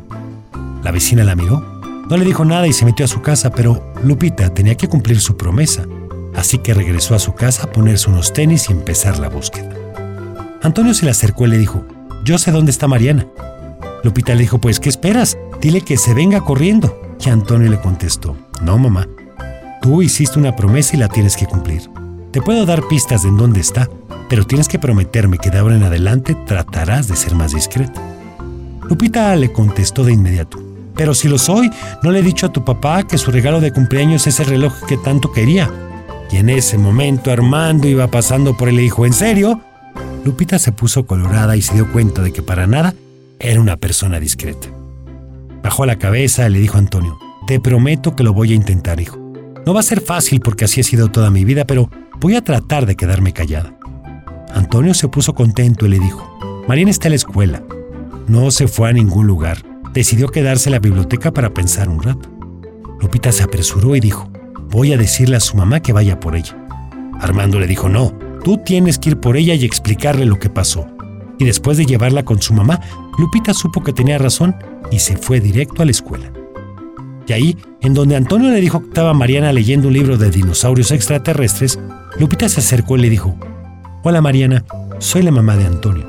La 0.83 0.91
vecina 0.91 1.25
la 1.25 1.35
miró, 1.35 1.81
no 2.09 2.15
le 2.15 2.23
dijo 2.23 2.45
nada 2.45 2.65
y 2.65 2.71
se 2.71 2.85
metió 2.85 3.03
a 3.03 3.09
su 3.09 3.21
casa, 3.21 3.51
pero 3.51 3.91
Lupita 4.05 4.53
tenía 4.53 4.75
que 4.75 4.87
cumplir 4.87 5.19
su 5.19 5.35
promesa, 5.35 5.85
así 6.43 6.57
que 6.57 6.73
regresó 6.73 7.15
a 7.15 7.19
su 7.19 7.33
casa 7.35 7.63
a 7.63 7.71
ponerse 7.71 8.09
unos 8.09 8.33
tenis 8.33 8.69
y 8.69 8.73
empezar 8.73 9.17
la 9.17 9.29
búsqueda. 9.29 9.69
Antonio 10.61 10.93
se 10.93 11.05
le 11.05 11.11
acercó 11.11 11.45
y 11.45 11.51
le 11.51 11.57
dijo, 11.57 11.85
yo 12.25 12.37
sé 12.37 12.51
dónde 12.51 12.69
está 12.69 12.85
Mariana. 12.85 13.25
Lupita 14.03 14.35
le 14.35 14.41
dijo, 14.41 14.59
pues, 14.59 14.81
¿qué 14.81 14.89
esperas? 14.89 15.37
Dile 15.61 15.79
que 15.79 15.95
se 15.95 16.13
venga 16.13 16.41
corriendo. 16.41 17.15
Y 17.25 17.29
Antonio 17.29 17.71
le 17.71 17.79
contestó, 17.79 18.35
no 18.61 18.77
mamá, 18.77 19.07
tú 19.81 20.01
hiciste 20.01 20.37
una 20.37 20.53
promesa 20.53 20.97
y 20.97 20.99
la 20.99 21.07
tienes 21.07 21.37
que 21.37 21.45
cumplir. 21.45 21.89
Te 22.31 22.41
puedo 22.41 22.65
dar 22.65 22.89
pistas 22.89 23.23
de 23.23 23.29
en 23.29 23.37
dónde 23.37 23.61
está, 23.61 23.89
pero 24.27 24.45
tienes 24.45 24.67
que 24.67 24.79
prometerme 24.79 25.37
que 25.37 25.49
de 25.49 25.59
ahora 25.59 25.77
en 25.77 25.83
adelante 25.83 26.35
tratarás 26.45 27.07
de 27.07 27.15
ser 27.15 27.35
más 27.35 27.53
discreta. 27.53 28.01
Lupita 28.89 29.33
le 29.37 29.53
contestó 29.53 30.03
de 30.03 30.11
inmediato, 30.11 30.61
pero 30.93 31.13
si 31.13 31.29
lo 31.29 31.37
soy, 31.37 31.71
no 32.03 32.11
le 32.11 32.19
he 32.19 32.23
dicho 32.23 32.47
a 32.47 32.51
tu 32.51 32.65
papá 32.65 33.03
que 33.03 33.17
su 33.17 33.31
regalo 33.31 33.61
de 33.61 33.71
cumpleaños 33.71 34.27
es 34.27 34.41
el 34.41 34.47
reloj 34.47 34.73
que 34.85 34.97
tanto 34.97 35.31
quería. 35.31 35.71
Y 36.31 36.37
en 36.37 36.49
ese 36.49 36.77
momento 36.77 37.31
Armando 37.31 37.87
iba 37.87 38.07
pasando 38.07 38.57
por 38.57 38.69
él 38.69 38.75
y 38.75 38.77
le 38.77 38.83
dijo, 38.83 39.05
¿en 39.05 39.13
serio? 39.13 39.61
Lupita 40.25 40.57
se 40.57 40.71
puso 40.71 41.05
colorada 41.05 41.55
y 41.55 41.61
se 41.61 41.73
dio 41.73 41.91
cuenta 41.91 42.21
de 42.21 42.31
que 42.31 42.41
para 42.41 42.65
nada 42.65 42.93
era 43.39 43.59
una 43.59 43.77
persona 43.77 44.19
discreta. 44.19 44.67
Bajó 45.61 45.85
la 45.85 45.97
cabeza 45.97 46.47
y 46.47 46.51
le 46.51 46.59
dijo 46.59 46.77
a 46.77 46.79
Antonio, 46.79 47.19
te 47.45 47.59
prometo 47.59 48.15
que 48.15 48.23
lo 48.23 48.33
voy 48.33 48.53
a 48.53 48.55
intentar, 48.55 48.99
hijo. 48.99 49.17
No 49.65 49.73
va 49.73 49.81
a 49.81 49.83
ser 49.83 50.01
fácil 50.01 50.39
porque 50.41 50.65
así 50.65 50.81
ha 50.81 50.83
sido 50.83 51.09
toda 51.09 51.29
mi 51.29 51.45
vida, 51.45 51.65
pero 51.65 51.89
voy 52.19 52.35
a 52.35 52.43
tratar 52.43 52.85
de 52.85 52.95
quedarme 52.95 53.33
callada. 53.33 53.73
Antonio 54.53 54.93
se 54.93 55.07
puso 55.07 55.33
contento 55.33 55.85
y 55.85 55.89
le 55.89 55.99
dijo, 55.99 56.63
Mariana 56.67 56.91
está 56.91 57.07
en 57.07 57.13
la 57.13 57.17
escuela. 57.17 57.63
No 58.27 58.51
se 58.51 58.67
fue 58.67 58.89
a 58.89 58.93
ningún 58.93 59.27
lugar. 59.27 59.57
Decidió 59.93 60.29
quedarse 60.29 60.69
en 60.69 60.73
la 60.73 60.79
biblioteca 60.79 61.31
para 61.31 61.53
pensar 61.53 61.89
un 61.89 62.01
rato. 62.01 62.29
Lupita 62.99 63.31
se 63.31 63.43
apresuró 63.43 63.95
y 63.95 63.99
dijo, 63.99 64.29
voy 64.73 64.91
a 64.91 64.97
decirle 64.97 65.35
a 65.35 65.39
su 65.39 65.55
mamá 65.55 65.81
que 65.81 65.93
vaya 65.93 66.19
por 66.19 66.35
ella. 66.35 66.57
Armando 67.21 67.59
le 67.59 67.67
dijo, 67.67 67.89
no, 67.89 68.11
tú 68.43 68.57
tienes 68.57 68.97
que 68.97 69.11
ir 69.11 69.19
por 69.19 69.37
ella 69.37 69.53
y 69.53 69.65
explicarle 69.65 70.25
lo 70.25 70.39
que 70.39 70.49
pasó. 70.49 70.87
Y 71.37 71.45
después 71.45 71.77
de 71.77 71.85
llevarla 71.85 72.25
con 72.25 72.41
su 72.41 72.55
mamá, 72.55 72.81
Lupita 73.19 73.53
supo 73.53 73.83
que 73.83 73.93
tenía 73.93 74.17
razón 74.17 74.55
y 74.91 74.97
se 74.97 75.15
fue 75.15 75.39
directo 75.39 75.83
a 75.83 75.85
la 75.85 75.91
escuela. 75.91 76.33
Y 77.27 77.33
ahí, 77.33 77.57
en 77.81 77.93
donde 77.93 78.15
Antonio 78.15 78.49
le 78.49 78.59
dijo 78.61 78.81
que 78.81 78.87
estaba 78.87 79.13
Mariana 79.13 79.53
leyendo 79.53 79.89
un 79.89 79.93
libro 79.93 80.17
de 80.17 80.31
dinosaurios 80.31 80.89
extraterrestres, 80.89 81.79
Lupita 82.19 82.49
se 82.49 82.59
acercó 82.59 82.97
y 82.97 83.01
le 83.01 83.09
dijo, 83.11 83.37
Hola 84.01 84.21
Mariana, 84.21 84.65
soy 84.97 85.21
la 85.21 85.31
mamá 85.31 85.55
de 85.55 85.67
Antonio. 85.67 86.05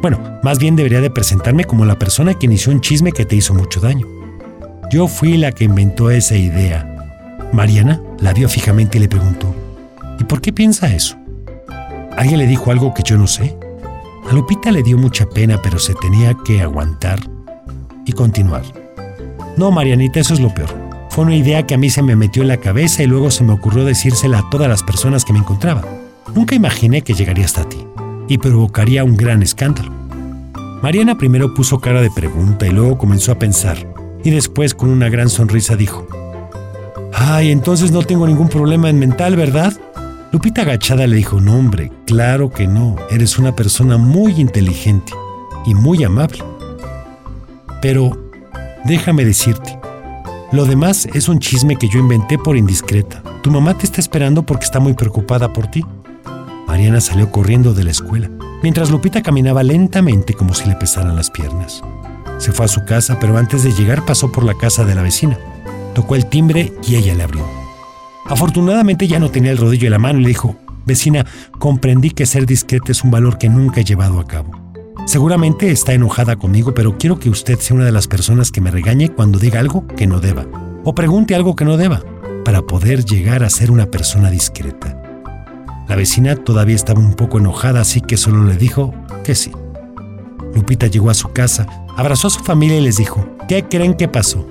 Bueno, 0.00 0.40
más 0.42 0.58
bien 0.58 0.74
debería 0.74 1.02
de 1.02 1.10
presentarme 1.10 1.64
como 1.64 1.84
la 1.84 1.98
persona 1.98 2.32
que 2.32 2.46
inició 2.46 2.72
un 2.72 2.80
chisme 2.80 3.12
que 3.12 3.26
te 3.26 3.36
hizo 3.36 3.52
mucho 3.52 3.78
daño. 3.78 4.06
Yo 4.90 5.06
fui 5.06 5.36
la 5.36 5.52
que 5.52 5.64
inventó 5.64 6.10
esa 6.10 6.34
idea. 6.34 6.89
Mariana 7.52 8.00
la 8.20 8.32
vio 8.32 8.48
fijamente 8.48 8.98
y 8.98 9.00
le 9.00 9.08
preguntó, 9.08 9.54
¿y 10.18 10.24
por 10.24 10.40
qué 10.40 10.52
piensa 10.52 10.94
eso? 10.94 11.16
¿Alguien 12.16 12.38
le 12.38 12.46
dijo 12.46 12.70
algo 12.70 12.94
que 12.94 13.02
yo 13.02 13.16
no 13.18 13.26
sé? 13.26 13.56
A 14.28 14.32
Lupita 14.32 14.70
le 14.70 14.82
dio 14.82 14.96
mucha 14.98 15.28
pena, 15.28 15.60
pero 15.62 15.78
se 15.78 15.94
tenía 15.94 16.34
que 16.44 16.62
aguantar 16.62 17.18
y 18.04 18.12
continuar. 18.12 18.62
No, 19.56 19.70
Marianita, 19.70 20.20
eso 20.20 20.34
es 20.34 20.40
lo 20.40 20.54
peor. 20.54 20.68
Fue 21.10 21.24
una 21.24 21.34
idea 21.34 21.66
que 21.66 21.74
a 21.74 21.78
mí 21.78 21.90
se 21.90 22.02
me 22.02 22.14
metió 22.14 22.42
en 22.42 22.48
la 22.48 22.58
cabeza 22.58 23.02
y 23.02 23.06
luego 23.06 23.30
se 23.30 23.42
me 23.42 23.52
ocurrió 23.52 23.84
decírsela 23.84 24.38
a 24.38 24.50
todas 24.50 24.68
las 24.68 24.82
personas 24.82 25.24
que 25.24 25.32
me 25.32 25.40
encontraba. 25.40 25.84
Nunca 26.34 26.54
imaginé 26.54 27.02
que 27.02 27.14
llegaría 27.14 27.44
hasta 27.44 27.68
ti 27.68 27.84
y 28.28 28.38
provocaría 28.38 29.02
un 29.02 29.16
gran 29.16 29.42
escándalo. 29.42 29.90
Mariana 30.82 31.18
primero 31.18 31.52
puso 31.52 31.80
cara 31.80 32.00
de 32.00 32.10
pregunta 32.10 32.66
y 32.66 32.70
luego 32.70 32.96
comenzó 32.96 33.32
a 33.32 33.38
pensar 33.38 33.92
y 34.22 34.30
después 34.30 34.74
con 34.74 34.90
una 34.90 35.08
gran 35.08 35.28
sonrisa 35.28 35.76
dijo, 35.76 36.06
Ay, 37.22 37.50
entonces 37.50 37.92
no 37.92 38.02
tengo 38.02 38.26
ningún 38.26 38.48
problema 38.48 38.88
en 38.88 38.98
mental, 38.98 39.36
¿verdad? 39.36 39.74
Lupita 40.32 40.62
agachada 40.62 41.06
le 41.06 41.16
dijo, 41.16 41.38
no 41.38 41.54
hombre, 41.54 41.92
claro 42.06 42.48
que 42.48 42.66
no, 42.66 42.96
eres 43.10 43.38
una 43.38 43.54
persona 43.54 43.98
muy 43.98 44.40
inteligente 44.40 45.12
y 45.66 45.74
muy 45.74 46.02
amable. 46.02 46.42
Pero 47.82 48.32
déjame 48.86 49.26
decirte, 49.26 49.78
lo 50.50 50.64
demás 50.64 51.06
es 51.12 51.28
un 51.28 51.40
chisme 51.40 51.76
que 51.76 51.90
yo 51.90 51.98
inventé 51.98 52.38
por 52.38 52.56
indiscreta. 52.56 53.22
Tu 53.42 53.50
mamá 53.50 53.76
te 53.76 53.84
está 53.84 54.00
esperando 54.00 54.42
porque 54.44 54.64
está 54.64 54.80
muy 54.80 54.94
preocupada 54.94 55.52
por 55.52 55.66
ti. 55.66 55.84
Mariana 56.66 57.02
salió 57.02 57.30
corriendo 57.30 57.74
de 57.74 57.84
la 57.84 57.90
escuela. 57.90 58.30
mientras 58.62 58.90
Lupita 58.90 59.22
caminaba 59.22 59.62
lentamente 59.62 60.32
como 60.32 60.54
si 60.54 60.66
le 60.70 60.76
pesaran 60.76 61.16
las 61.16 61.30
piernas. 61.30 61.82
Se 62.38 62.50
fue 62.50 62.64
a 62.64 62.68
su 62.68 62.82
casa, 62.86 63.18
pero 63.20 63.36
antes 63.36 63.62
de 63.62 63.72
llegar 63.72 64.06
pasó 64.06 64.32
por 64.32 64.42
la 64.42 64.54
casa 64.54 64.86
de 64.86 64.94
la 64.94 65.02
vecina. 65.02 65.38
Tocó 65.94 66.14
el 66.14 66.26
timbre 66.26 66.72
y 66.86 66.96
ella 66.96 67.14
le 67.14 67.22
abrió. 67.22 67.46
Afortunadamente 68.26 69.08
ya 69.08 69.18
no 69.18 69.30
tenía 69.30 69.50
el 69.50 69.58
rodillo 69.58 69.86
en 69.86 69.92
la 69.92 69.98
mano 69.98 70.20
y 70.20 70.22
le 70.22 70.28
dijo, 70.28 70.56
vecina, 70.86 71.26
comprendí 71.58 72.10
que 72.10 72.26
ser 72.26 72.46
discreta 72.46 72.92
es 72.92 73.02
un 73.02 73.10
valor 73.10 73.38
que 73.38 73.48
nunca 73.48 73.80
he 73.80 73.84
llevado 73.84 74.20
a 74.20 74.26
cabo. 74.26 74.50
Seguramente 75.06 75.70
está 75.70 75.92
enojada 75.92 76.36
conmigo, 76.36 76.72
pero 76.74 76.96
quiero 76.96 77.18
que 77.18 77.30
usted 77.30 77.58
sea 77.58 77.74
una 77.74 77.86
de 77.86 77.92
las 77.92 78.06
personas 78.06 78.52
que 78.52 78.60
me 78.60 78.70
regañe 78.70 79.08
cuando 79.08 79.38
diga 79.38 79.58
algo 79.58 79.86
que 79.86 80.06
no 80.06 80.20
deba, 80.20 80.46
o 80.84 80.94
pregunte 80.94 81.34
algo 81.34 81.56
que 81.56 81.64
no 81.64 81.76
deba, 81.76 82.02
para 82.44 82.62
poder 82.62 83.04
llegar 83.04 83.42
a 83.42 83.50
ser 83.50 83.70
una 83.70 83.86
persona 83.86 84.30
discreta. 84.30 84.96
La 85.88 85.96
vecina 85.96 86.36
todavía 86.36 86.76
estaba 86.76 87.00
un 87.00 87.14
poco 87.14 87.38
enojada, 87.38 87.80
así 87.80 88.00
que 88.00 88.16
solo 88.16 88.44
le 88.44 88.56
dijo 88.56 88.94
que 89.24 89.34
sí. 89.34 89.50
Lupita 90.54 90.86
llegó 90.86 91.10
a 91.10 91.14
su 91.14 91.32
casa, 91.32 91.66
abrazó 91.96 92.28
a 92.28 92.30
su 92.30 92.44
familia 92.44 92.78
y 92.78 92.82
les 92.82 92.96
dijo, 92.96 93.26
¿qué 93.48 93.64
creen 93.64 93.94
que 93.94 94.06
pasó? 94.06 94.46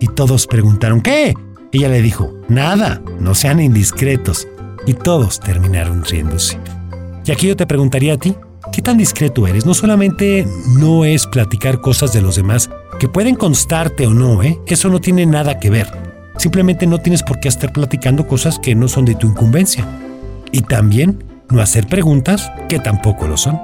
Y 0.00 0.08
todos 0.08 0.46
preguntaron, 0.46 1.00
¿qué? 1.00 1.34
Ella 1.72 1.88
le 1.88 2.02
dijo, 2.02 2.32
nada, 2.48 3.02
no 3.20 3.34
sean 3.34 3.60
indiscretos. 3.60 4.46
Y 4.86 4.94
todos 4.94 5.40
terminaron 5.40 6.04
riéndose. 6.04 6.58
Y 7.24 7.32
aquí 7.32 7.48
yo 7.48 7.56
te 7.56 7.66
preguntaría 7.66 8.14
a 8.14 8.18
ti, 8.18 8.36
¿qué 8.72 8.82
tan 8.82 8.98
discreto 8.98 9.46
eres? 9.46 9.66
No 9.66 9.74
solamente 9.74 10.46
no 10.78 11.04
es 11.04 11.26
platicar 11.26 11.80
cosas 11.80 12.12
de 12.12 12.22
los 12.22 12.36
demás, 12.36 12.70
que 13.00 13.08
pueden 13.08 13.34
constarte 13.34 14.06
o 14.06 14.14
no, 14.14 14.42
¿eh? 14.42 14.58
Eso 14.66 14.88
no 14.88 15.00
tiene 15.00 15.26
nada 15.26 15.58
que 15.58 15.70
ver. 15.70 15.88
Simplemente 16.36 16.86
no 16.86 16.98
tienes 16.98 17.22
por 17.22 17.40
qué 17.40 17.48
estar 17.48 17.72
platicando 17.72 18.26
cosas 18.26 18.58
que 18.58 18.74
no 18.74 18.88
son 18.88 19.04
de 19.04 19.14
tu 19.14 19.26
incumbencia. 19.26 19.86
Y 20.52 20.62
también 20.62 21.24
no 21.50 21.60
hacer 21.60 21.86
preguntas 21.88 22.50
que 22.68 22.78
tampoco 22.78 23.26
lo 23.26 23.36
son. 23.36 23.60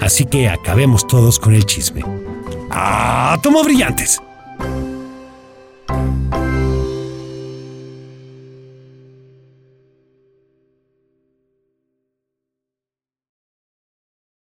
Así 0.00 0.24
que 0.24 0.48
acabemos 0.48 1.06
todos 1.06 1.38
con 1.38 1.54
el 1.54 1.64
chisme. 1.64 2.02
¡Ah, 2.70 3.38
tomo 3.42 3.64
brillantes! 3.64 4.20